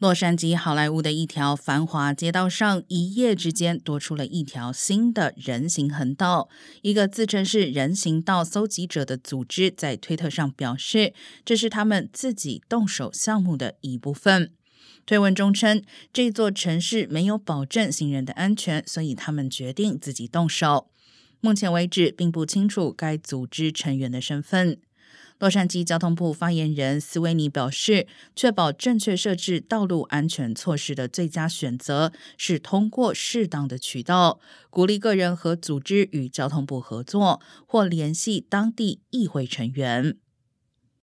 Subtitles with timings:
[0.00, 6.48] 洛杉矶好莱坞的一条繁华街道上，一夜之间多出了一条新的人行横道。
[6.80, 11.12] 一个自称是人行道搜集者的组织在推特上表示，
[11.44, 14.50] 这是他们自己动手项目的一部分。
[15.04, 15.82] 推文中称，
[16.14, 20.88] 这座城市没有保证行人的安全，所以他们决定自己动手。
[21.42, 24.78] 目前为止，并不清楚该组织成员的身份。
[25.40, 28.06] 洛杉矶交通部发言人斯威尼表示，
[28.36, 34.38] 确保正确设置道路安全措施的最佳选择是通过适当的渠道，
[34.68, 40.18] 鼓励个人和组织与交通部合作，或联系当地议会成员。